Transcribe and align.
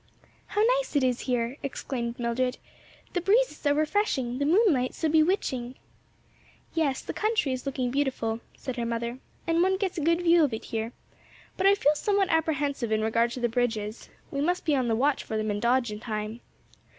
"How 0.47 0.63
nice 0.79 0.95
it 0.95 1.03
is 1.03 1.19
here!" 1.19 1.57
exclaimed 1.61 2.17
Mildred, 2.17 2.57
"the 3.13 3.21
breeze 3.21 3.51
is 3.51 3.57
so 3.57 3.71
refreshing, 3.75 4.39
the 4.39 4.47
moonlight 4.47 4.95
so 4.95 5.07
bewitching!" 5.07 5.75
"Yes, 6.73 7.03
the 7.03 7.13
country 7.13 7.51
is 7.53 7.67
looking 7.67 7.91
beautiful," 7.91 8.39
said 8.57 8.77
her 8.77 8.83
mother, 8.87 9.19
"and 9.45 9.61
one 9.61 9.77
gets 9.77 9.99
a 9.99 10.03
good 10.03 10.23
view 10.23 10.43
of 10.43 10.55
it 10.55 10.65
here; 10.65 10.91
but 11.55 11.67
I 11.67 11.75
feel 11.75 11.93
somewhat 11.93 12.29
apprehensive 12.29 12.91
in 12.91 13.03
regard 13.03 13.29
to 13.33 13.39
the 13.39 13.47
bridges. 13.47 14.09
We 14.31 14.41
must 14.41 14.65
be 14.65 14.75
on 14.75 14.87
the 14.87 14.95
watch 14.95 15.23
for 15.23 15.37
them 15.37 15.51
and 15.51 15.61
dodge 15.61 15.91
in 15.91 15.99
time." 15.99 16.41